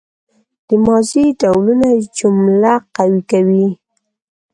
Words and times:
د 0.67 0.69
ماضي 0.85 1.25
ډولونه 1.41 1.89
جمله 2.17 2.73
قوي 2.95 3.21
کوي. 3.31 3.67